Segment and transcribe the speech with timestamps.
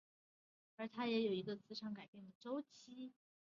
[0.77, 3.13] 而它也有一个磁场改变的周期。